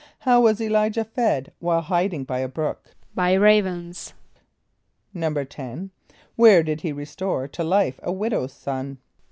= 0.13 0.19
How 0.25 0.41
was 0.41 0.59
[+E] 0.59 0.65
l[=i]´jah 0.67 1.05
fed 1.05 1.51
while 1.59 1.81
hiding 1.81 2.23
by 2.23 2.39
a 2.39 2.47
brook? 2.47 2.95
=By 3.13 3.33
ravens.= 3.33 4.15
=10.= 5.15 5.91
Where 6.35 6.63
did 6.63 6.81
he 6.81 6.91
restore 6.91 7.47
to 7.49 7.63
life 7.63 7.99
a 8.01 8.11
widow's 8.11 8.51
son? 8.53 8.97